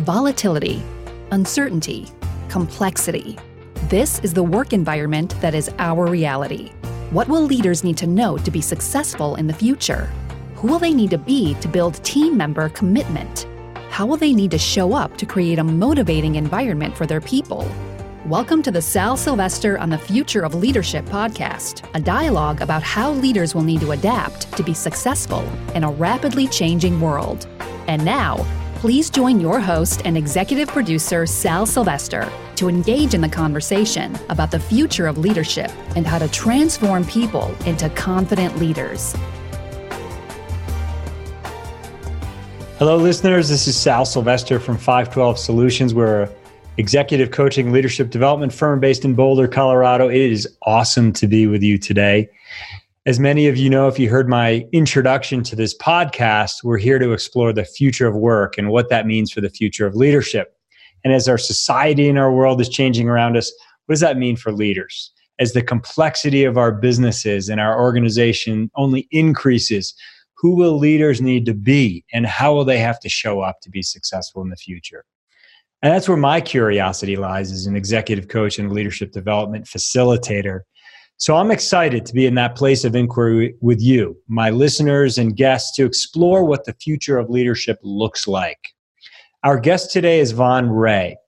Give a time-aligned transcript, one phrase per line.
[0.00, 0.82] volatility,
[1.30, 2.08] uncertainty,
[2.48, 3.38] complexity.
[3.90, 6.70] This is the work environment that is our reality.
[7.10, 10.10] What will leaders need to know to be successful in the future?
[10.54, 13.46] Who will they need to be to build team member commitment?
[13.90, 17.70] How will they need to show up to create a motivating environment for their people?
[18.24, 23.12] Welcome to the Sal Sylvester on the Future of Leadership podcast, a dialogue about how
[23.12, 25.42] leaders will need to adapt to be successful
[25.74, 27.46] in a rapidly changing world.
[27.86, 28.46] And now,
[28.80, 32.26] please join your host and executive producer, Sal Sylvester,
[32.56, 37.54] to engage in the conversation about the future of leadership and how to transform people
[37.66, 39.14] into confident leaders.
[42.78, 43.50] Hello, listeners.
[43.50, 45.92] This is Sal Sylvester from 512 Solutions.
[45.92, 46.30] We're an
[46.78, 50.08] executive coaching leadership development firm based in Boulder, Colorado.
[50.08, 52.30] It is awesome to be with you today.
[53.06, 56.98] As many of you know, if you heard my introduction to this podcast, we're here
[56.98, 60.54] to explore the future of work and what that means for the future of leadership.
[61.02, 63.50] And as our society and our world is changing around us,
[63.86, 65.12] what does that mean for leaders?
[65.38, 69.94] As the complexity of our businesses and our organization only increases,
[70.36, 73.70] who will leaders need to be and how will they have to show up to
[73.70, 75.06] be successful in the future?
[75.80, 80.60] And that's where my curiosity lies as an executive coach and leadership development facilitator.
[81.20, 85.36] So I'm excited to be in that place of inquiry with you, my listeners and
[85.36, 88.70] guests, to explore what the future of leadership looks like.
[89.44, 91.18] Our guest today is Vaughn Ray.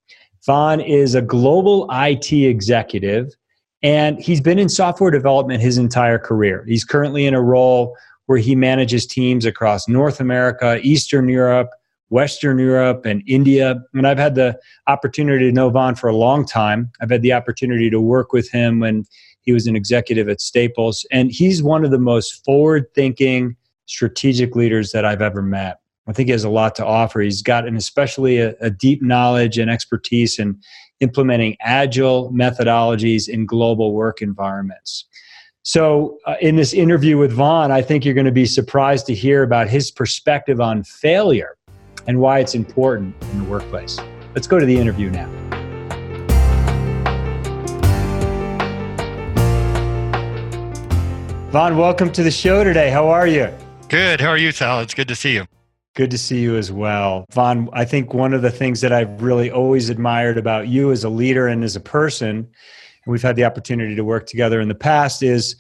[0.47, 3.35] Vaughn is a global IT executive,
[3.83, 6.65] and he's been in software development his entire career.
[6.67, 11.69] He's currently in a role where he manages teams across North America, Eastern Europe,
[12.09, 13.79] Western Europe, and India.
[13.93, 16.91] And I've had the opportunity to know Vaughn for a long time.
[17.03, 19.05] I've had the opportunity to work with him when
[19.43, 21.07] he was an executive at Staples.
[21.11, 25.79] And he's one of the most forward thinking, strategic leaders that I've ever met.
[26.09, 27.21] I think he has a lot to offer.
[27.21, 30.61] He's got an especially a, a deep knowledge and expertise in
[31.01, 35.05] implementing agile methodologies in global work environments.
[35.65, 39.15] So, uh, in this interview with Vaughn, I think you're going to be surprised to
[39.15, 41.57] hear about his perspective on failure
[42.09, 43.97] and why it's important in the workplace.
[44.35, 45.52] Let's go to the interview now.
[51.53, 52.89] Vaughn, welcome to the show today.
[52.89, 53.53] How are you?
[53.91, 54.23] Good.
[54.23, 54.81] How are you, Sal?
[54.81, 55.45] It's good to see you.
[55.95, 57.27] Good to see you as well.
[57.31, 61.05] Vaughn, I think one of the things that I've really always admired about you as
[61.05, 62.47] a leader and as a person, and
[63.07, 65.57] we've had the opportunity to work together in the past, is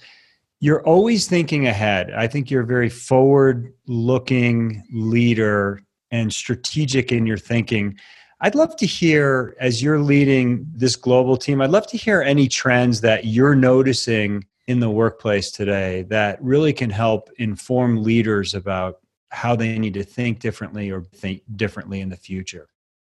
[0.60, 2.10] you're always thinking ahead.
[2.12, 7.98] I think you're a very forward looking leader and strategic in your thinking.
[8.40, 12.48] I'd love to hear, as you're leading this global team, I'd love to hear any
[12.48, 18.98] trends that you're noticing in the workplace today that really can help inform leaders about
[19.30, 22.68] how they need to think differently or think differently in the future.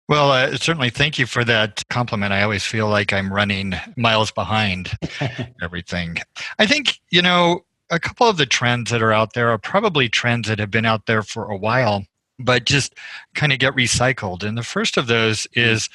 [0.08, 2.32] Well, uh, certainly thank you for that compliment.
[2.32, 4.92] I always feel like I'm running miles behind
[5.62, 6.18] everything.
[6.58, 10.08] I think, you know, a couple of the trends that are out there are probably
[10.08, 12.04] trends that have been out there for a while,
[12.38, 12.94] but just
[13.34, 14.44] kind of get recycled.
[14.44, 15.88] And the first of those is,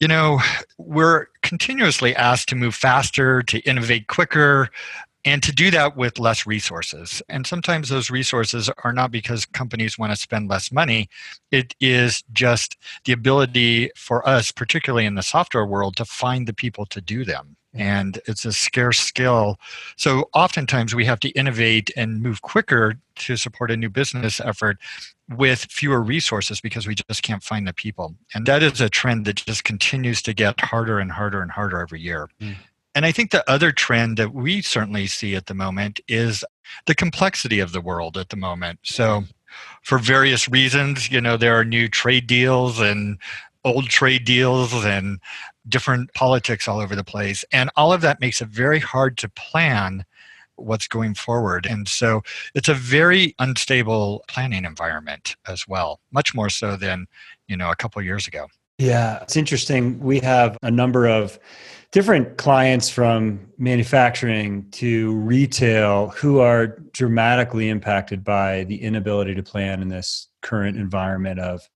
[0.00, 0.40] you know,
[0.78, 4.70] we're continuously asked to move faster, to innovate quicker,
[5.24, 7.22] and to do that with less resources.
[7.28, 11.10] And sometimes those resources are not because companies want to spend less money.
[11.50, 16.54] It is just the ability for us, particularly in the software world, to find the
[16.54, 17.56] people to do them.
[17.74, 17.82] Mm-hmm.
[17.82, 19.58] And it's a scarce skill.
[19.96, 24.78] So oftentimes we have to innovate and move quicker to support a new business effort
[25.36, 28.14] with fewer resources because we just can't find the people.
[28.34, 31.80] And that is a trend that just continues to get harder and harder and harder
[31.80, 32.28] every year.
[32.40, 32.56] Mm.
[32.94, 36.44] And I think the other trend that we certainly see at the moment is
[36.86, 38.80] the complexity of the world at the moment.
[38.82, 39.24] So,
[39.82, 43.18] for various reasons, you know, there are new trade deals and
[43.64, 45.20] old trade deals and
[45.68, 47.44] different politics all over the place.
[47.52, 50.04] And all of that makes it very hard to plan
[50.62, 51.66] what's going forward.
[51.66, 52.22] And so
[52.54, 57.06] it's a very unstable planning environment as well, much more so than,
[57.48, 58.46] you know, a couple years ago.
[58.78, 60.00] Yeah, it's interesting.
[60.00, 61.38] We have a number of
[61.92, 69.82] different clients from manufacturing to retail who are dramatically impacted by the inability to plan
[69.82, 71.68] in this current environment of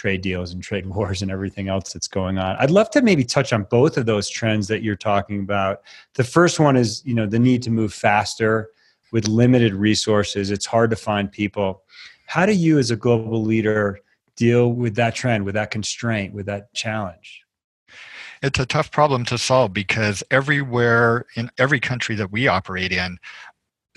[0.00, 2.56] trade deals and trade wars and everything else that's going on.
[2.56, 5.82] I'd love to maybe touch on both of those trends that you're talking about.
[6.14, 8.70] The first one is, you know, the need to move faster
[9.12, 10.50] with limited resources.
[10.50, 11.82] It's hard to find people.
[12.26, 14.00] How do you as a global leader
[14.36, 17.44] deal with that trend, with that constraint, with that challenge?
[18.42, 23.18] it's a tough problem to solve because everywhere in every country that we operate in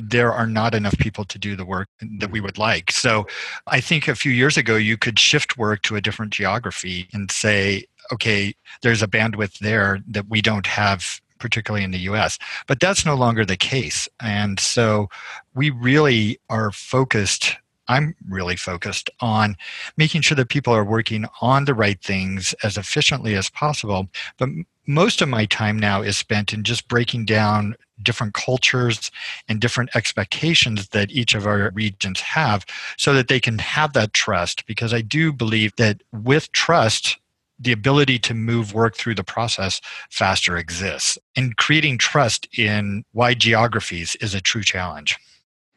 [0.10, 1.88] there are not enough people to do the work
[2.20, 2.92] that we would like.
[2.92, 3.26] So
[3.68, 7.32] I think a few years ago, you could shift work to a different geography and
[7.32, 12.40] say, okay, there's a bandwidth there that we don't have particularly in the US.
[12.68, 14.08] But that's no longer the case.
[14.22, 15.10] And so
[15.54, 17.58] we really are focused
[17.90, 19.58] I'm really focused on
[19.98, 24.08] making sure that people are working on the right things as efficiently as possible.
[24.38, 24.48] But
[24.88, 29.12] most of my time now is spent in just breaking down different cultures
[29.48, 32.66] and different expectations that each of our regions have
[32.98, 34.66] so that they can have that trust.
[34.66, 37.18] Because I do believe that with trust,
[37.60, 39.80] the ability to move work through the process
[40.10, 41.18] faster exists.
[41.36, 45.18] And creating trust in wide geographies is a true challenge.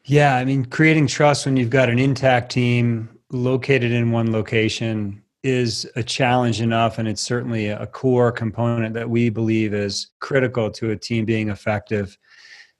[0.05, 5.21] Yeah, I mean, creating trust when you've got an intact team located in one location
[5.43, 6.97] is a challenge enough.
[6.97, 11.49] And it's certainly a core component that we believe is critical to a team being
[11.49, 12.17] effective.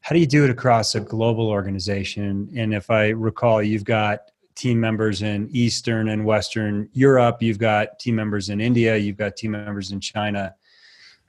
[0.01, 2.49] How do you do it across a global organization?
[2.55, 7.99] And if I recall, you've got team members in Eastern and Western Europe, you've got
[7.99, 10.55] team members in India, you've got team members in China.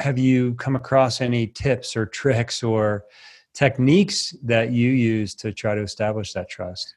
[0.00, 3.04] Have you come across any tips or tricks or
[3.52, 6.94] techniques that you use to try to establish that trust?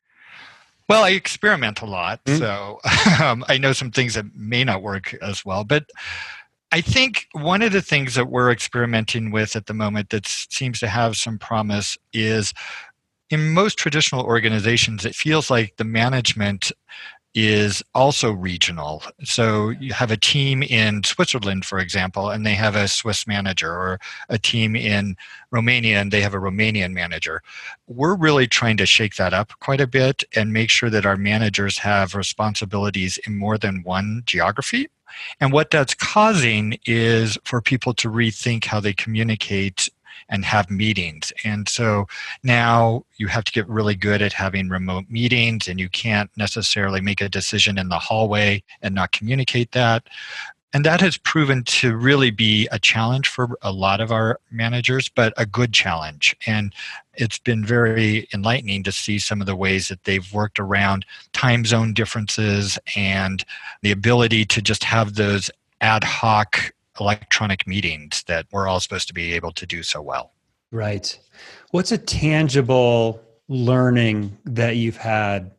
[0.89, 2.39] Well, I experiment a lot, mm-hmm.
[2.39, 2.79] so
[3.23, 5.63] um, I know some things that may not work as well.
[5.63, 5.85] But
[6.71, 10.79] I think one of the things that we're experimenting with at the moment that seems
[10.79, 12.53] to have some promise is
[13.29, 16.71] in most traditional organizations, it feels like the management
[17.33, 19.03] is also regional.
[19.23, 23.71] So you have a team in Switzerland, for example, and they have a Swiss manager,
[23.71, 23.99] or
[24.29, 25.15] a team in
[25.51, 27.41] Romania and they have a Romanian manager.
[27.87, 31.17] We're really trying to shake that up quite a bit and make sure that our
[31.17, 34.87] managers have responsibilities in more than one geography.
[35.39, 39.89] And what that's causing is for people to rethink how they communicate
[40.29, 41.31] and have meetings.
[41.43, 42.07] And so
[42.43, 47.01] now you have to get really good at having remote meetings, and you can't necessarily
[47.01, 50.03] make a decision in the hallway and not communicate that.
[50.73, 55.09] And that has proven to really be a challenge for a lot of our managers,
[55.09, 56.35] but a good challenge.
[56.47, 56.73] And
[57.15, 61.65] it's been very enlightening to see some of the ways that they've worked around time
[61.65, 63.43] zone differences and
[63.81, 69.13] the ability to just have those ad hoc electronic meetings that we're all supposed to
[69.13, 70.31] be able to do so well.
[70.71, 71.19] Right.
[71.71, 75.51] What's a tangible learning that you've had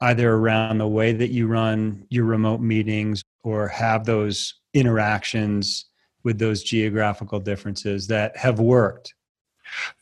[0.00, 5.86] either around the way that you run your remote meetings or have those interactions
[6.22, 9.14] with those geographical differences that have worked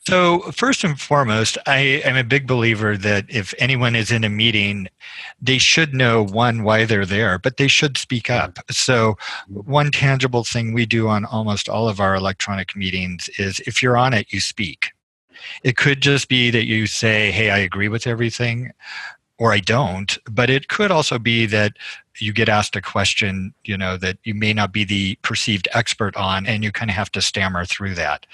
[0.06, 4.28] so, first and foremost, I am a big believer that if anyone is in a
[4.28, 4.88] meeting,
[5.40, 8.44] they should know one, why they're there, but they should speak mm-hmm.
[8.44, 8.58] up.
[8.70, 9.16] So,
[9.48, 13.96] one tangible thing we do on almost all of our electronic meetings is if you're
[13.96, 14.90] on it, you speak.
[15.62, 18.72] It could just be that you say, Hey, I agree with everything,
[19.38, 21.72] or I don't, but it could also be that
[22.18, 26.16] you get asked a question, you know, that you may not be the perceived expert
[26.16, 28.26] on, and you kind of have to stammer through that.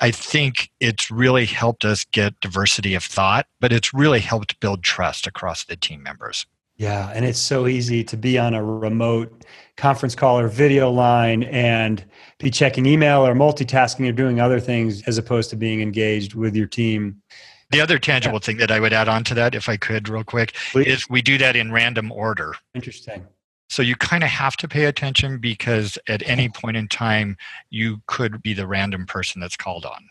[0.00, 4.82] I think it's really helped us get diversity of thought, but it's really helped build
[4.82, 6.46] trust across the team members.
[6.76, 9.44] Yeah, and it's so easy to be on a remote
[9.76, 12.04] conference call or video line and
[12.38, 16.54] be checking email or multitasking or doing other things as opposed to being engaged with
[16.54, 17.22] your team.
[17.70, 20.22] The other tangible thing that I would add on to that, if I could, real
[20.22, 20.86] quick, Please.
[20.86, 22.54] is we do that in random order.
[22.74, 23.26] Interesting.
[23.68, 27.36] So you kind of have to pay attention because at any point in time,
[27.70, 30.08] you could be the random person that's called on.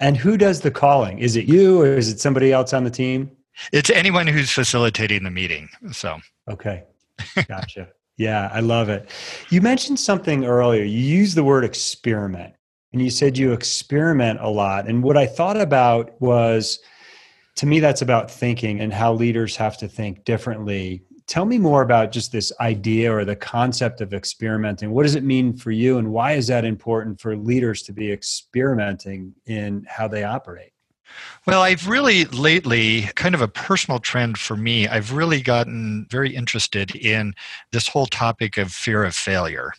[0.00, 1.18] And who does the calling?
[1.18, 3.30] Is it you or is it somebody else on the team?
[3.72, 5.68] It's anyone who's facilitating the meeting.
[5.92, 6.84] So, okay.
[7.48, 7.88] Gotcha.
[8.16, 9.10] yeah, I love it.
[9.50, 10.84] You mentioned something earlier.
[10.84, 12.54] You used the word experiment
[12.92, 14.88] and you said you experiment a lot.
[14.88, 16.80] And what I thought about was
[17.56, 21.82] to me, that's about thinking and how leaders have to think differently tell me more
[21.82, 25.98] about just this idea or the concept of experimenting what does it mean for you
[25.98, 30.72] and why is that important for leaders to be experimenting in how they operate
[31.44, 36.36] well, I've really lately, kind of a personal trend for me, I've really gotten very
[36.36, 37.34] interested in
[37.72, 39.72] this whole topic of fear of failure.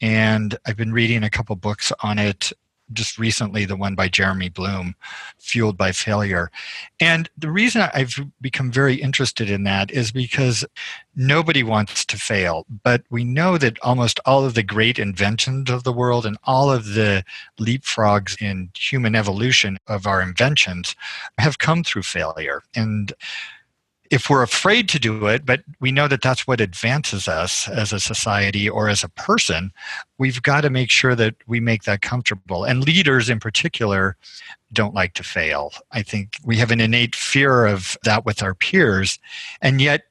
[0.00, 2.52] And I've been reading a couple books on it
[2.92, 4.94] just recently the one by Jeremy Bloom,
[5.38, 6.50] Fueled by Failure.
[7.00, 10.64] And the reason I've become very interested in that is because
[11.16, 15.84] nobody wants to fail, but we know that almost all of the great inventions of
[15.84, 17.24] the world and all of the
[17.58, 20.94] leapfrogs in human evolution of our inventions
[21.38, 22.62] have come through failure.
[22.74, 23.12] And
[24.14, 27.92] if we're afraid to do it, but we know that that's what advances us as
[27.92, 29.72] a society or as a person,
[30.18, 32.62] we've got to make sure that we make that comfortable.
[32.62, 34.16] And leaders in particular
[34.72, 35.72] don't like to fail.
[35.90, 39.18] I think we have an innate fear of that with our peers.
[39.60, 40.02] And yet,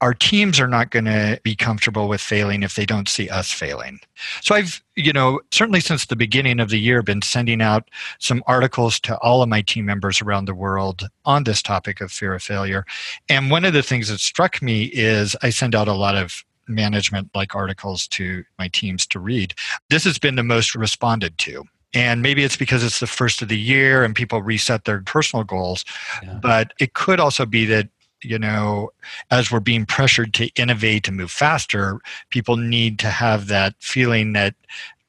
[0.00, 3.50] our teams are not going to be comfortable with failing if they don't see us
[3.50, 3.98] failing.
[4.42, 8.42] So I've, you know, certainly since the beginning of the year been sending out some
[8.46, 12.34] articles to all of my team members around the world on this topic of fear
[12.34, 12.84] of failure.
[13.28, 16.44] And one of the things that struck me is I send out a lot of
[16.68, 19.54] management like articles to my teams to read.
[19.88, 21.64] This has been the most responded to.
[21.94, 25.44] And maybe it's because it's the first of the year and people reset their personal
[25.44, 25.84] goals.
[26.22, 26.38] Yeah.
[26.42, 27.88] But it could also be that
[28.26, 28.90] you know,
[29.30, 34.32] as we're being pressured to innovate and move faster, people need to have that feeling
[34.32, 34.54] that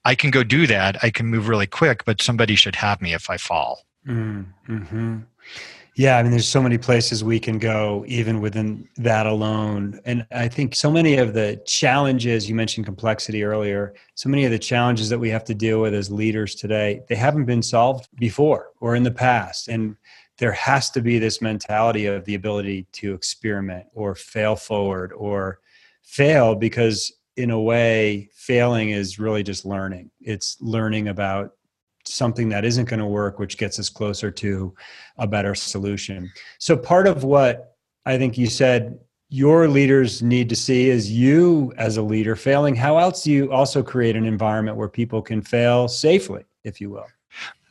[0.06, 1.04] I can go do that.
[1.04, 3.84] I can move really quick, but somebody should have me if I fall.
[4.08, 5.20] Mm-hmm.
[5.96, 10.00] Yeah, I mean, there's so many places we can go, even within that alone.
[10.06, 14.52] And I think so many of the challenges you mentioned complexity earlier, so many of
[14.52, 18.08] the challenges that we have to deal with as leaders today, they haven't been solved
[18.16, 19.68] before or in the past.
[19.68, 19.96] And
[20.38, 25.60] there has to be this mentality of the ability to experiment or fail forward or
[26.04, 30.10] fail because in a way failing is really just learning.
[30.22, 31.52] It's learning about
[32.06, 34.74] something that isn't going to work which gets us closer to
[35.18, 36.32] a better solution.
[36.58, 37.74] So part of what
[38.06, 38.98] i think you said
[39.30, 42.76] your leaders need to see is you as a leader failing.
[42.76, 46.90] How else do you also create an environment where people can fail safely if you
[46.90, 47.08] will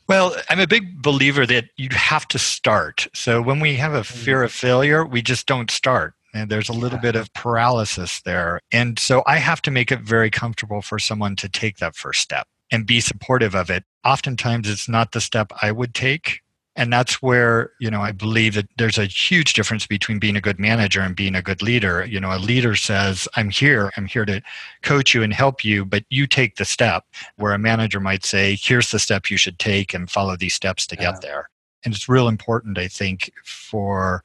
[0.08, 3.08] well, I'm a big believer that you have to start.
[3.14, 4.06] So when we have a mm.
[4.06, 6.14] fear of failure, we just don't start.
[6.34, 8.60] And there's a little bit of paralysis there.
[8.70, 12.20] And so I have to make it very comfortable for someone to take that first
[12.20, 13.84] step and be supportive of it.
[14.04, 16.40] Oftentimes, it's not the step I would take
[16.76, 20.40] and that's where you know i believe that there's a huge difference between being a
[20.40, 22.04] good manager and being a good leader.
[22.04, 23.90] You know a leader says i'm here.
[23.96, 24.42] I'm here to
[24.82, 27.04] coach you and help you but you take the step.
[27.36, 30.86] Where a manager might say here's the step you should take and follow these steps
[30.88, 31.12] to yeah.
[31.12, 31.50] get there.
[31.84, 34.22] And it's real important i think for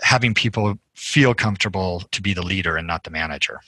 [0.00, 3.60] having people feel comfortable to be the leader and not the manager.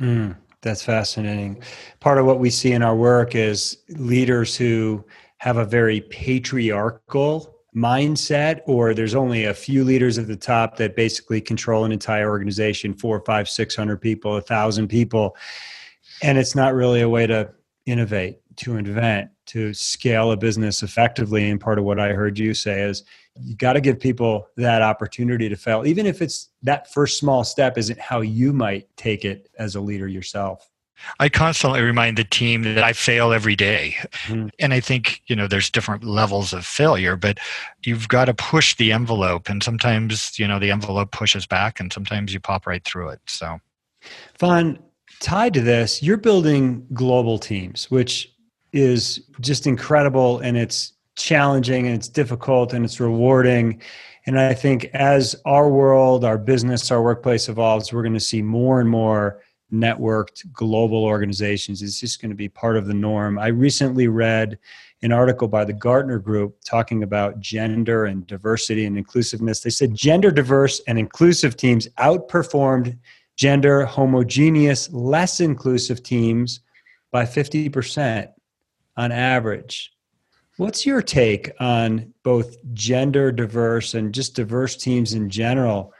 [0.00, 1.62] Mm, that's fascinating.
[2.00, 5.04] Part of what we see in our work is leaders who
[5.38, 10.94] have a very patriarchal mindset or there's only a few leaders at the top that
[10.94, 15.36] basically control an entire organization four five six hundred people a thousand people.
[16.22, 17.52] And it's not really a way to
[17.86, 21.50] innovate to invent to scale a business effectively.
[21.50, 23.02] And part of what i heard you say is
[23.40, 27.42] you got to give people that opportunity to fail even if it's that first small
[27.42, 30.70] step isn't how you might take it as a leader yourself
[31.18, 33.96] I constantly remind the team that I fail every day.
[34.26, 34.48] Mm-hmm.
[34.58, 37.38] And I think, you know, there's different levels of failure, but
[37.84, 39.48] you've got to push the envelope.
[39.48, 43.20] And sometimes, you know, the envelope pushes back and sometimes you pop right through it.
[43.26, 43.58] So,
[44.38, 44.78] Vaughn,
[45.20, 48.32] tied to this, you're building global teams, which
[48.72, 53.80] is just incredible and it's challenging and it's difficult and it's rewarding.
[54.26, 58.42] And I think as our world, our business, our workplace evolves, we're going to see
[58.42, 59.40] more and more
[59.72, 63.38] networked global organizations is just going to be part of the norm.
[63.38, 64.58] I recently read
[65.02, 69.60] an article by the Gartner Group talking about gender and diversity and inclusiveness.
[69.60, 72.98] They said gender diverse and inclusive teams outperformed
[73.36, 76.60] gender homogeneous, less inclusive teams
[77.10, 78.28] by 50%
[78.96, 79.92] on average.
[80.56, 85.92] What's your take on both gender diverse and just diverse teams in general?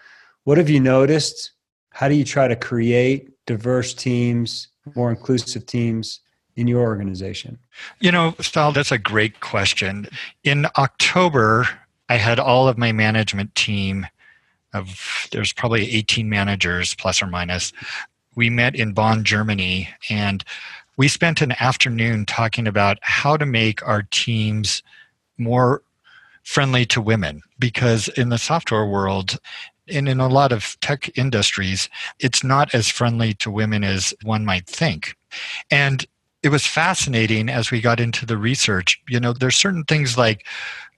[0.44, 1.52] What have you noticed?
[1.90, 6.20] How do you try to create diverse teams, more inclusive teams
[6.56, 7.58] in your organization?
[8.00, 10.08] You know, Sal, that's a great question.
[10.44, 11.68] In October,
[12.08, 14.06] I had all of my management team
[14.72, 17.72] of there's probably 18 managers plus or minus.
[18.34, 20.44] We met in Bonn, Germany, and
[20.96, 24.82] we spent an afternoon talking about how to make our teams
[25.38, 25.82] more
[26.42, 29.38] friendly to women because in the software world
[29.88, 31.88] and in a lot of tech industries,
[32.18, 35.16] it's not as friendly to women as one might think.
[35.70, 36.06] And
[36.42, 39.00] it was fascinating as we got into the research.
[39.08, 40.46] You know, there's certain things like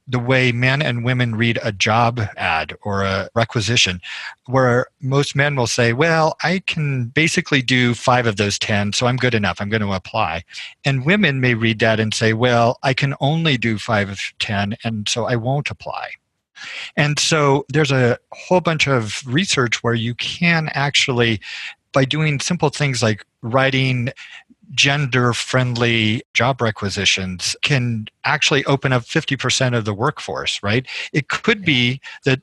[0.09, 4.00] the way men and women read a job ad or a requisition,
[4.47, 9.07] where most men will say, Well, I can basically do five of those 10, so
[9.07, 9.61] I'm good enough.
[9.61, 10.45] I'm going to apply.
[10.85, 14.76] And women may read that and say, Well, I can only do five of 10,
[14.85, 16.11] and so I won't apply.
[16.96, 21.40] And so there's a whole bunch of research where you can actually,
[21.92, 24.10] by doing simple things like writing
[24.72, 30.86] gender friendly job requisitions can actually open up 50% of the workforce, right?
[31.12, 32.40] It could be that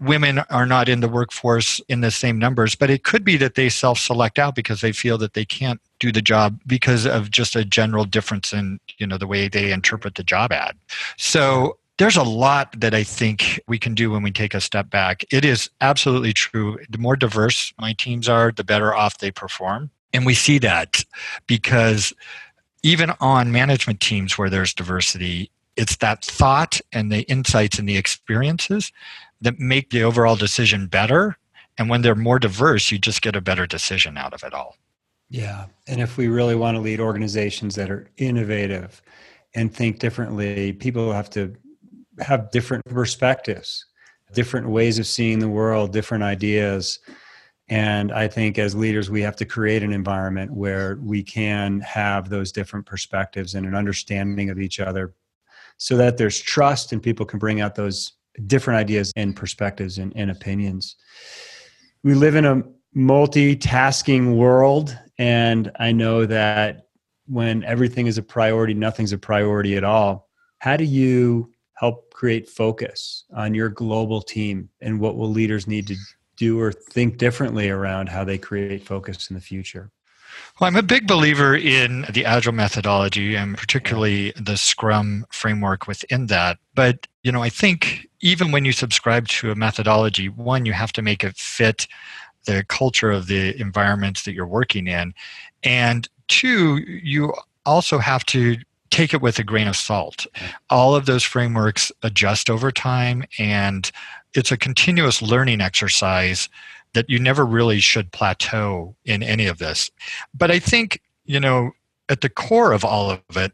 [0.00, 3.54] women are not in the workforce in the same numbers, but it could be that
[3.54, 7.30] they self select out because they feel that they can't do the job because of
[7.30, 10.76] just a general difference in you know the way they interpret the job ad.
[11.16, 14.90] So there's a lot that I think we can do when we take a step
[14.90, 15.24] back.
[15.30, 16.78] It is absolutely true.
[16.90, 19.90] The more diverse my teams are, the better off they perform.
[20.12, 21.04] And we see that
[21.46, 22.12] because
[22.82, 27.96] even on management teams where there's diversity, it's that thought and the insights and the
[27.96, 28.92] experiences
[29.40, 31.36] that make the overall decision better.
[31.78, 34.76] And when they're more diverse, you just get a better decision out of it all.
[35.30, 35.66] Yeah.
[35.88, 39.02] And if we really want to lead organizations that are innovative
[39.54, 41.56] and think differently, people have to
[42.20, 43.86] have different perspectives,
[44.32, 47.00] different ways of seeing the world, different ideas.
[47.68, 52.28] And I think as leaders, we have to create an environment where we can have
[52.28, 55.14] those different perspectives and an understanding of each other
[55.76, 58.12] so that there's trust and people can bring out those
[58.46, 60.96] different ideas and perspectives and, and opinions.
[62.02, 62.62] We live in a
[62.96, 66.88] multitasking world, and I know that
[67.26, 70.28] when everything is a priority, nothing's a priority at all.
[70.58, 75.86] How do you help create focus on your global team and what will leaders need
[75.86, 75.96] to
[76.36, 79.90] do or think differently around how they create focus in the future?
[80.58, 86.26] Well, I'm a big believer in the agile methodology and particularly the Scrum framework within
[86.26, 86.58] that.
[86.74, 90.92] But, you know, I think even when you subscribe to a methodology, one, you have
[90.94, 91.86] to make it fit
[92.46, 95.14] the culture of the environments that you're working in.
[95.62, 97.32] And two, you
[97.64, 98.56] also have to
[98.94, 100.24] take it with a grain of salt.
[100.70, 103.90] All of those frameworks adjust over time, and
[104.34, 106.48] it's a continuous learning exercise
[106.92, 109.90] that you never really should plateau in any of this.
[110.32, 111.72] But I think, you know,
[112.08, 113.52] at the core of all of it,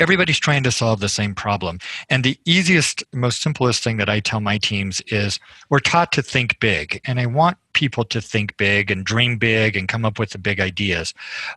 [0.00, 1.78] everybody's trying to solve the same problem.
[2.08, 5.38] And the easiest, most simplest thing that I tell my teams is
[5.68, 7.00] we're taught to think big.
[7.04, 10.38] And I want people to think big and dream big and come up with the
[10.38, 11.14] big ideas.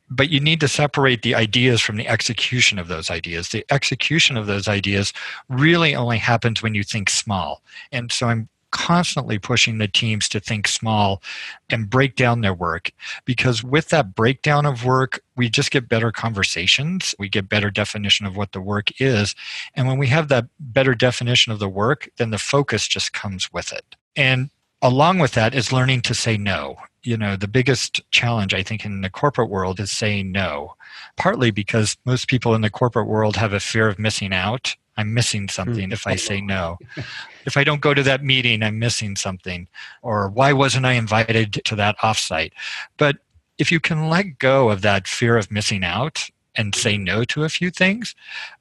[0.09, 3.49] But you need to separate the ideas from the execution of those ideas.
[3.49, 5.13] The execution of those ideas
[5.49, 7.63] really only happens when you think small.
[7.91, 11.21] And so I'm constantly pushing the teams to think small
[11.69, 12.91] and break down their work
[13.23, 18.25] because with that breakdown of work we just get better conversations we get better definition
[18.25, 19.35] of what the work is
[19.75, 23.53] and when we have that better definition of the work then the focus just comes
[23.53, 23.95] with it.
[24.15, 24.49] And
[24.81, 26.75] along with that is learning to say no.
[27.03, 30.75] You know the biggest challenge i think in the corporate world is saying no
[31.17, 35.13] partly because most people in the corporate world have a fear of missing out I'm
[35.13, 35.49] missing hmm.
[35.49, 36.77] something if I say no.
[37.45, 39.67] if I don't go to that meeting, I'm missing something.
[40.01, 42.51] Or why wasn't I invited to that offsite?
[42.97, 43.17] But
[43.57, 47.03] if you can let go of that fear of missing out and say mm-hmm.
[47.03, 48.15] no to a few things,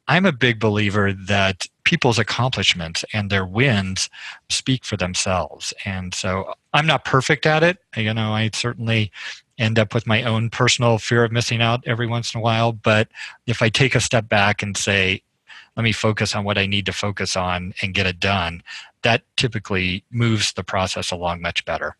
[0.08, 4.08] I'm a big believer that people's accomplishments and their wins
[4.48, 5.74] speak for themselves.
[5.84, 7.78] And so I'm not perfect at it.
[7.96, 9.10] You know, I certainly
[9.58, 12.72] end up with my own personal fear of missing out every once in a while.
[12.72, 13.08] But
[13.46, 15.22] if I take a step back and say,
[15.76, 18.62] let me focus on what I need to focus on and get it done,
[19.02, 21.96] that typically moves the process along much better.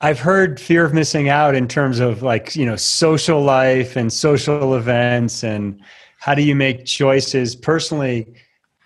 [0.00, 4.12] I've heard fear of missing out in terms of like, you know, social life and
[4.12, 5.80] social events and
[6.18, 8.34] how do you make choices personally.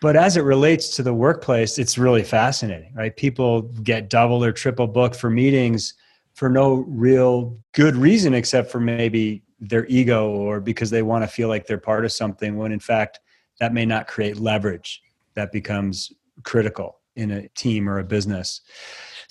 [0.00, 3.16] But as it relates to the workplace, it's really fascinating, right?
[3.16, 5.94] People get double or triple booked for meetings
[6.34, 11.28] for no real good reason except for maybe their ego or because they want to
[11.28, 13.18] feel like they're part of something when in fact
[13.60, 15.02] that may not create leverage
[15.34, 18.60] that becomes critical in a team or a business.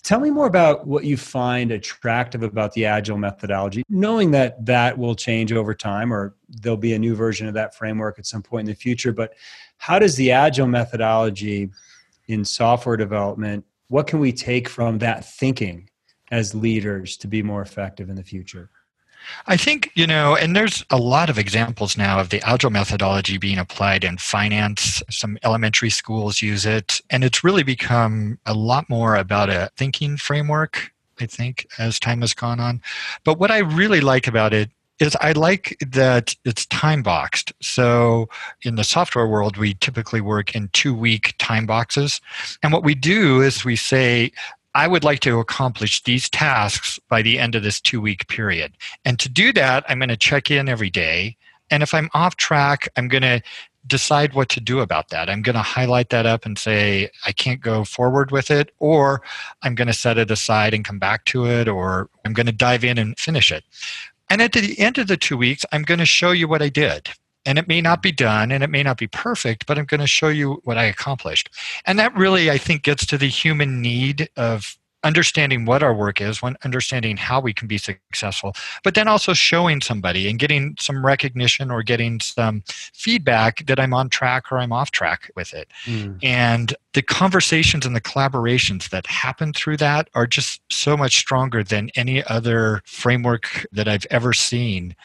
[0.03, 4.97] Tell me more about what you find attractive about the agile methodology, knowing that that
[4.97, 8.41] will change over time or there'll be a new version of that framework at some
[8.41, 9.11] point in the future.
[9.11, 9.33] But
[9.77, 11.71] how does the agile methodology
[12.27, 15.89] in software development, what can we take from that thinking
[16.31, 18.69] as leaders to be more effective in the future?
[19.47, 23.37] I think, you know, and there's a lot of examples now of the Agile methodology
[23.37, 25.01] being applied in finance.
[25.09, 27.01] Some elementary schools use it.
[27.09, 32.21] And it's really become a lot more about a thinking framework, I think, as time
[32.21, 32.81] has gone on.
[33.23, 37.53] But what I really like about it is I like that it's time boxed.
[37.61, 38.29] So
[38.63, 42.19] in the software world, we typically work in two week time boxes.
[42.63, 44.31] And what we do is we say,
[44.75, 48.77] I would like to accomplish these tasks by the end of this two week period.
[49.05, 51.37] And to do that, I'm going to check in every day.
[51.69, 53.41] And if I'm off track, I'm going to
[53.87, 55.29] decide what to do about that.
[55.29, 59.21] I'm going to highlight that up and say, I can't go forward with it, or
[59.63, 62.51] I'm going to set it aside and come back to it, or I'm going to
[62.51, 63.63] dive in and finish it.
[64.29, 66.69] And at the end of the two weeks, I'm going to show you what I
[66.69, 67.09] did.
[67.47, 70.01] And it may not be done and it may not be perfect but i'm going
[70.01, 71.49] to show you what i accomplished
[71.85, 76.19] and that really i think gets to the human need of understanding what our work
[76.19, 80.75] is, when understanding how we can be successful, but then also showing somebody and getting
[80.79, 85.53] some recognition or getting some feedback that I'm on track or I'm off track with
[85.53, 85.69] it.
[85.85, 86.19] Mm.
[86.23, 91.63] And the conversations and the collaborations that happen through that are just so much stronger
[91.63, 94.95] than any other framework that I've ever seen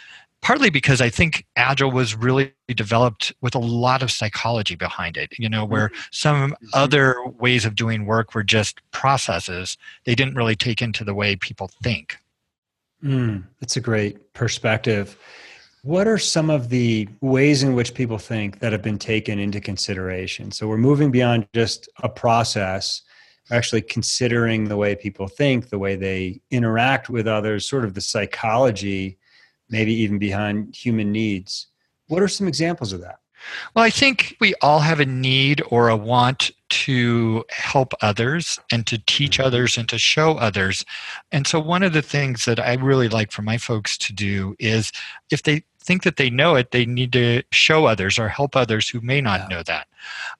[0.42, 5.32] partly because I think Agile was really developed with a lot of psychology behind it,
[5.38, 6.00] you know, where mm-hmm.
[6.10, 6.66] some mm-hmm.
[6.74, 9.78] other ways of doing work were just processes.
[10.04, 12.18] They didn't really take into the way people think.
[13.02, 15.16] Mm, that's a great perspective.
[15.82, 19.60] What are some of the ways in which people think that have been taken into
[19.60, 20.52] consideration?
[20.52, 23.02] So we're moving beyond just a process,
[23.50, 28.00] actually considering the way people think, the way they interact with others, sort of the
[28.00, 29.18] psychology
[29.72, 31.66] maybe even behind human needs.
[32.06, 33.18] What are some examples of that?
[33.74, 38.86] Well, I think we all have a need or a want to help others and
[38.86, 39.46] to teach mm-hmm.
[39.46, 40.84] others and to show others.
[41.32, 44.54] And so, one of the things that I really like for my folks to do
[44.60, 44.92] is
[45.30, 48.88] if they think that they know it, they need to show others or help others
[48.88, 49.56] who may not yeah.
[49.56, 49.86] know that.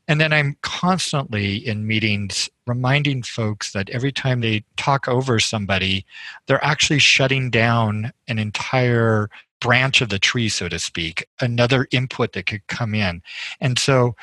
[0.08, 6.04] And then I'm constantly in meetings reminding folks that every time they talk over somebody,
[6.46, 9.28] they're actually shutting down an entire
[9.60, 13.22] branch of the tree, so to speak, another input that could come in.
[13.60, 14.16] And so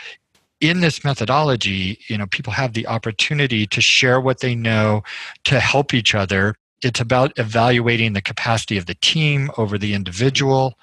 [0.59, 5.03] in this methodology, you know, people have the opportunity to share what they know,
[5.45, 10.77] to help each other, it's about evaluating the capacity of the team over the individual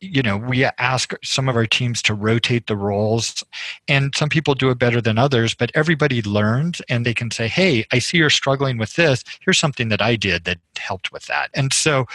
[0.00, 3.42] you know we ask some of our teams to rotate the roles
[3.88, 7.48] and some people do it better than others but everybody learns and they can say
[7.48, 11.26] hey i see you're struggling with this here's something that i did that helped with
[11.26, 12.06] that and so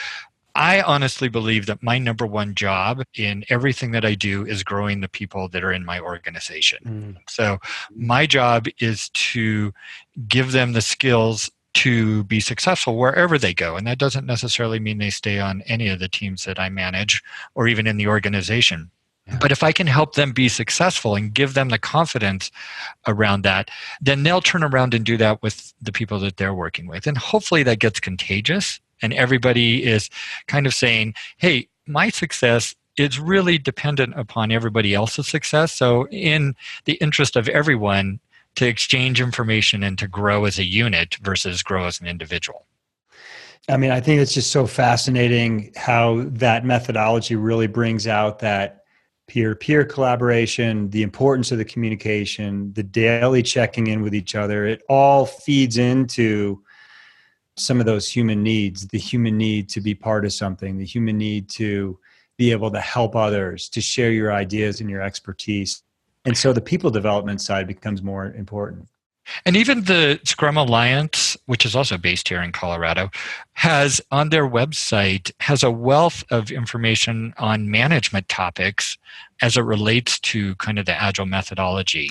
[0.54, 5.00] I honestly believe that my number one job in everything that I do is growing
[5.00, 6.80] the people that are in my organization.
[6.86, 7.30] Mm.
[7.30, 7.60] So,
[7.96, 9.74] my job is to
[10.28, 13.76] give them the skills to be successful wherever they go.
[13.76, 17.24] And that doesn't necessarily mean they stay on any of the teams that I manage
[17.56, 18.92] or even in the organization.
[19.28, 19.38] Yeah.
[19.40, 22.52] But if I can help them be successful and give them the confidence
[23.08, 23.70] around that,
[24.02, 27.08] then they'll turn around and do that with the people that they're working with.
[27.08, 30.10] And hopefully that gets contagious and everybody is
[30.48, 35.72] kind of saying, hey, my success is really dependent upon everybody else's success.
[35.72, 36.56] So, in
[36.86, 38.20] the interest of everyone,
[38.56, 42.66] to exchange information and to grow as a unit versus grow as an individual.
[43.70, 48.84] I mean, I think it's just so fascinating how that methodology really brings out that
[49.28, 54.66] peer peer collaboration, the importance of the communication, the daily checking in with each other.
[54.66, 56.62] It all feeds into
[57.56, 61.18] some of those human needs the human need to be part of something, the human
[61.18, 62.00] need to
[62.38, 65.84] be able to help others, to share your ideas and your expertise.
[66.26, 68.88] And so the people development side becomes more important.
[69.46, 73.10] And even the Scrum Alliance, which is also based here in Colorado,
[73.54, 78.98] has on their website has a wealth of information on management topics
[79.42, 82.10] as it relates to kind of the agile methodology.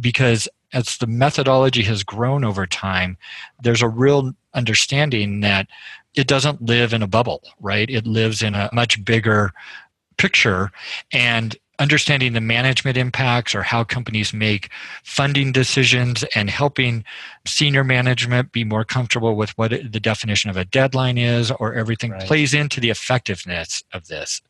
[0.00, 3.16] Because as the methodology has grown over time,
[3.62, 5.68] there's a real understanding that
[6.14, 7.90] it doesn't live in a bubble, right?
[7.90, 9.52] It lives in a much bigger
[10.16, 10.70] picture
[11.12, 14.70] and understanding the management impacts or how companies make
[15.02, 17.04] funding decisions and helping
[17.46, 22.12] senior management be more comfortable with what the definition of a deadline is or everything
[22.12, 22.26] right.
[22.26, 24.40] plays into the effectiveness of this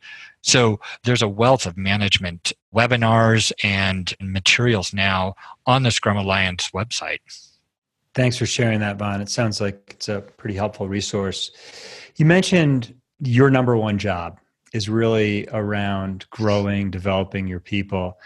[0.42, 5.34] so there's a wealth of management webinars and materials now
[5.66, 7.20] on the scrum alliance website
[8.14, 9.22] thanks for sharing that Vaughn.
[9.22, 11.50] it sounds like it's a pretty helpful resource
[12.16, 14.38] you mentioned your number one job
[14.74, 18.18] is really around growing, developing your people.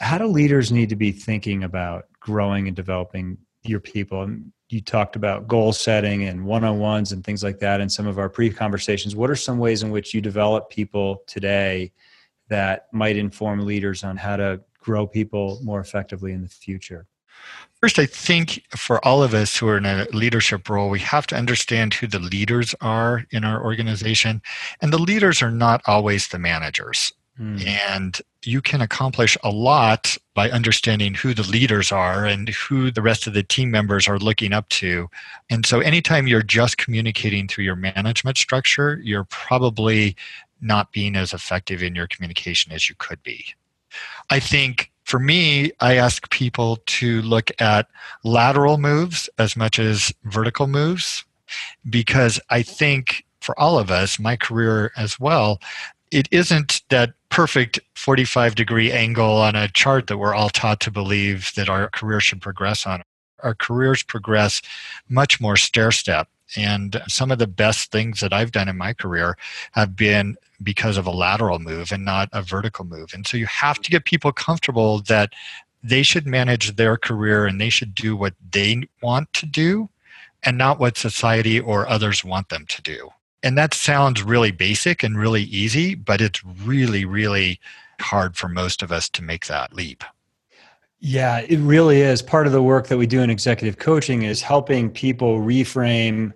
[0.00, 4.30] How do leaders need to be thinking about growing and developing your people?
[4.68, 8.06] You talked about goal setting and one on ones and things like that in some
[8.06, 9.16] of our pre conversations.
[9.16, 11.92] What are some ways in which you develop people today
[12.48, 17.08] that might inform leaders on how to grow people more effectively in the future?
[17.80, 21.28] First, I think for all of us who are in a leadership role, we have
[21.28, 24.42] to understand who the leaders are in our organization.
[24.82, 27.12] And the leaders are not always the managers.
[27.40, 27.64] Mm.
[27.66, 33.02] And you can accomplish a lot by understanding who the leaders are and who the
[33.02, 35.08] rest of the team members are looking up to.
[35.48, 40.16] And so, anytime you're just communicating through your management structure, you're probably
[40.60, 43.44] not being as effective in your communication as you could be.
[44.30, 47.88] I think for me, I ask people to look at
[48.24, 51.24] lateral moves as much as vertical moves
[51.88, 55.62] because I think for all of us, my career as well,
[56.10, 60.90] it isn't that perfect 45 degree angle on a chart that we're all taught to
[60.90, 63.02] believe that our career should progress on.
[63.42, 64.60] Our careers progress
[65.08, 66.28] much more stair step.
[66.56, 69.36] And some of the best things that I've done in my career
[69.72, 73.12] have been because of a lateral move and not a vertical move.
[73.12, 75.32] And so you have to get people comfortable that
[75.82, 79.88] they should manage their career and they should do what they want to do
[80.42, 83.10] and not what society or others want them to do.
[83.42, 87.60] And that sounds really basic and really easy, but it's really, really
[88.00, 90.02] hard for most of us to make that leap.
[91.00, 92.22] Yeah, it really is.
[92.22, 96.32] Part of the work that we do in executive coaching is helping people reframe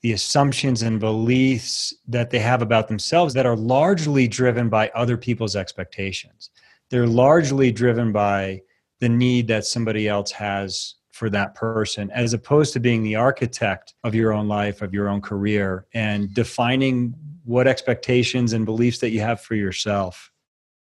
[0.00, 5.16] the assumptions and beliefs that they have about themselves that are largely driven by other
[5.16, 6.50] people's expectations.
[6.90, 8.62] They're largely driven by
[9.00, 13.94] the need that somebody else has for that person as opposed to being the architect
[14.04, 19.10] of your own life of your own career and defining what expectations and beliefs that
[19.10, 20.30] you have for yourself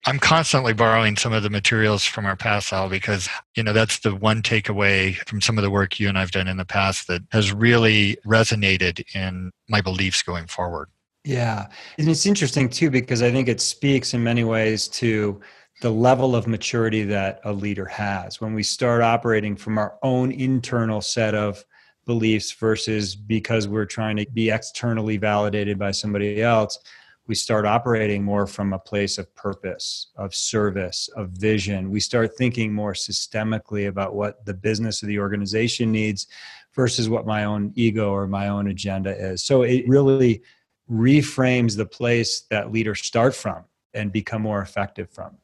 [0.05, 3.99] i'm constantly borrowing some of the materials from our past Sal because you know that's
[3.99, 7.07] the one takeaway from some of the work you and i've done in the past
[7.07, 10.89] that has really resonated in my beliefs going forward.
[11.23, 11.67] Yeah.
[11.97, 15.41] And it's interesting too because i think it speaks in many ways to
[15.81, 18.41] the level of maturity that a leader has.
[18.41, 21.63] When we start operating from our own internal set of
[22.05, 26.79] beliefs versus because we're trying to be externally validated by somebody else
[27.27, 31.91] we start operating more from a place of purpose of service of vision.
[31.91, 36.27] We start thinking more systemically about what the business of the organization needs
[36.73, 39.43] versus what my own ego or my own agenda is.
[39.43, 40.41] So it really
[40.89, 45.37] reframes the place that leaders start from and become more effective from.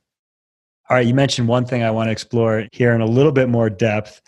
[0.89, 3.49] All right, you mentioned one thing I want to explore here in a little bit
[3.49, 4.21] more depth.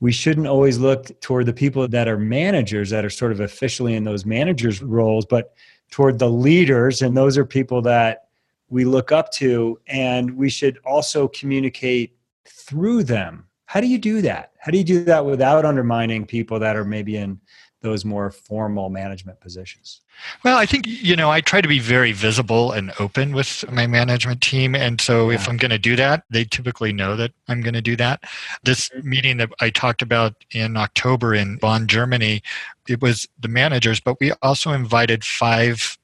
[0.00, 3.94] We shouldn't always look toward the people that are managers that are sort of officially
[3.94, 5.54] in those managers roles, but
[5.90, 8.28] toward the leaders and those are people that
[8.68, 13.46] we look up to and we should also communicate through them.
[13.66, 14.52] How do you do that?
[14.58, 17.40] How do you do that without undermining people that are maybe in
[17.80, 20.00] those more formal management positions?
[20.42, 23.86] Well, I think, you know, I try to be very visible and open with my
[23.86, 24.74] management team.
[24.74, 25.36] And so yeah.
[25.36, 28.24] if I'm going to do that, they typically know that I'm going to do that.
[28.64, 29.08] This mm-hmm.
[29.08, 32.42] meeting that I talked about in October in Bonn, Germany,
[32.88, 35.98] it was the managers, but we also invited five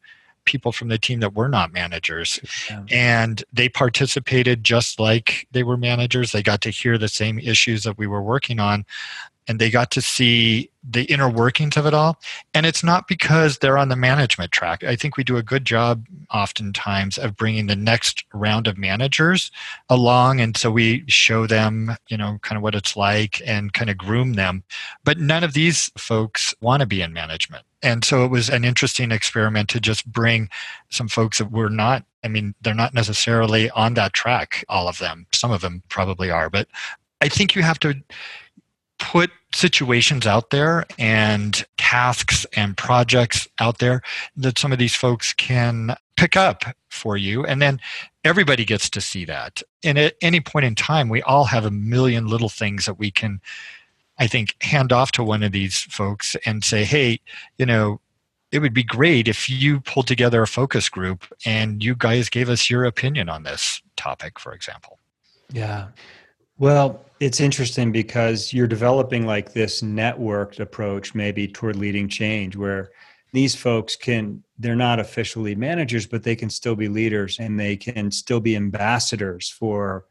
[0.44, 2.84] people from the team that were not managers yeah.
[2.90, 7.82] and they participated just like they were managers they got to hear the same issues
[7.82, 8.84] that we were working on
[9.46, 12.18] and they got to see the inner workings of it all.
[12.52, 14.85] And it's not because they're on the management track.
[14.85, 19.50] I think we do a good job oftentimes of bringing the next round of managers
[19.88, 20.40] along.
[20.40, 23.98] And so we show them, you know, kind of what it's like and kind of
[23.98, 24.62] groom them.
[25.04, 27.64] But none of these folks want to be in management.
[27.83, 30.48] And so it was an interesting experiment to just bring
[30.90, 34.98] some folks that were not I mean, they're not necessarily on that track, all of
[34.98, 35.26] them.
[35.33, 36.68] Some of them probably are, but
[37.20, 37.94] I think you have to
[38.98, 44.02] put situations out there and tasks and projects out there
[44.37, 47.44] that some of these folks can pick up for you.
[47.44, 47.80] And then
[48.24, 49.62] everybody gets to see that.
[49.85, 53.11] And at any point in time we all have a million little things that we
[53.11, 53.40] can
[54.18, 57.18] i think hand off to one of these folks and say hey
[57.59, 58.00] you know
[58.52, 62.48] it would be great if you pulled together a focus group and you guys gave
[62.48, 65.00] us your opinion on this topic for example.
[65.50, 65.88] Yeah
[66.58, 72.90] well, it's interesting because you're developing like this networked approach, maybe toward leading change, where
[73.32, 77.76] these folks can, they're not officially managers, but they can still be leaders and they
[77.76, 80.06] can still be ambassadors for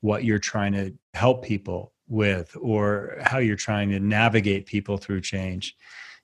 [0.00, 5.20] what you're trying to help people with or how you're trying to navigate people through
[5.20, 5.74] change.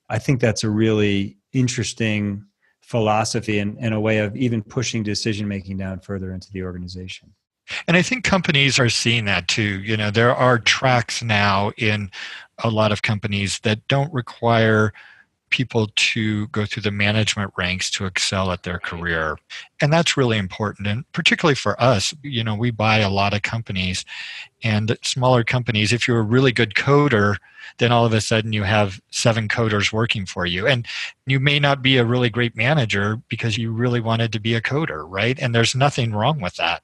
[0.09, 2.45] I think that's a really interesting
[2.81, 7.33] philosophy and, and a way of even pushing decision making down further into the organization.
[7.87, 9.81] And I think companies are seeing that too.
[9.81, 12.11] You know, there are tracks now in
[12.63, 14.93] a lot of companies that don't require
[15.53, 19.37] people to go through the management ranks to excel at their career.
[19.79, 20.87] And that's really important.
[20.87, 24.03] And particularly for us, you know, we buy a lot of companies
[24.63, 25.93] and smaller companies.
[25.93, 27.37] If you're a really good coder,
[27.77, 30.65] then all of a sudden you have seven coders working for you.
[30.65, 30.87] And
[31.27, 34.61] you may not be a really great manager because you really wanted to be a
[34.61, 35.37] coder, right?
[35.39, 36.81] And there's nothing wrong with that.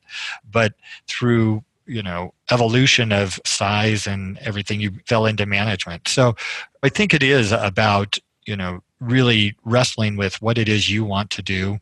[0.47, 0.75] But
[1.08, 6.36] through you know evolution of size and everything you fell into management so
[6.84, 8.19] i think it is about
[8.50, 11.80] you know really wrestling with what it is you want to do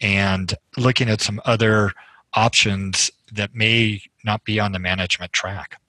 [0.00, 1.92] and looking at some other
[2.34, 5.80] options that may not be on the management track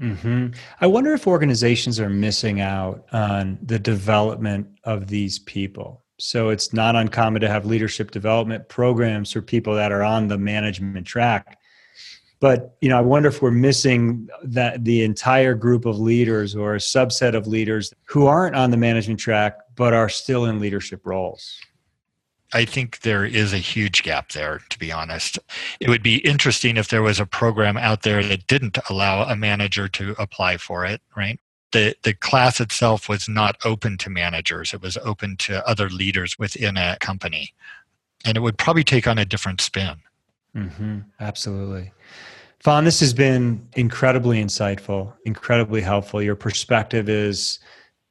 [0.00, 0.48] mm-hmm.
[0.80, 6.72] i wonder if organizations are missing out on the development of these people So it's
[6.72, 11.58] not uncommon to have leadership development programs for people that are on the management track.
[12.38, 16.74] But you know, I wonder if we're missing that the entire group of leaders or
[16.74, 21.04] a subset of leaders who aren't on the management track but are still in leadership
[21.04, 21.58] roles.
[22.52, 25.40] I think there is a huge gap there, to be honest.
[25.80, 29.34] It would be interesting if there was a program out there that didn't allow a
[29.34, 31.40] manager to apply for it, right?
[31.72, 36.38] The, the class itself was not open to managers, it was open to other leaders
[36.38, 37.52] within a company.
[38.24, 39.96] And it would probably take on a different spin.
[40.56, 40.98] Mm-hmm.
[41.18, 41.90] Absolutely.
[42.62, 46.22] Vaughn, this has been incredibly insightful, incredibly helpful.
[46.22, 47.58] Your perspective is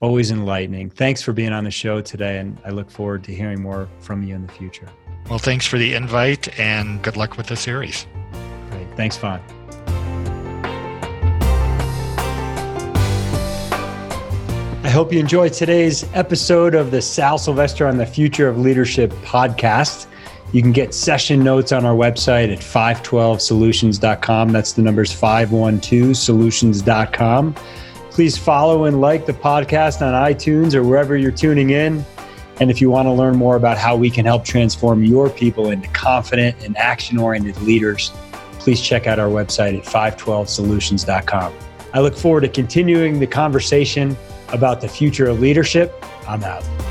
[0.02, 0.90] always enlightening.
[0.90, 4.24] Thanks for being on the show today, and I look forward to hearing more from
[4.24, 4.90] you in the future.
[5.30, 8.06] Well, thanks for the invite, and good luck with the series.
[8.72, 8.88] Great.
[8.98, 9.40] Thanks, Vaughn.
[14.84, 19.12] I hope you enjoyed today's episode of the Sal Silvester on the Future of Leadership
[19.24, 20.08] podcast.
[20.52, 24.52] You can get session notes on our website at 512solutions.com.
[24.52, 27.56] That's the numbers 512solutions.com.
[28.12, 32.06] Please follow and like the podcast on iTunes or wherever you're tuning in.
[32.60, 35.72] And if you want to learn more about how we can help transform your people
[35.72, 38.12] into confident and action oriented leaders,
[38.60, 41.54] please check out our website at 512solutions.com.
[41.94, 44.16] I look forward to continuing the conversation
[44.50, 45.96] about the future of leadership.
[46.28, 46.91] I'm out.